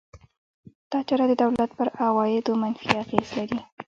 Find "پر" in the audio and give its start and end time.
1.77-1.87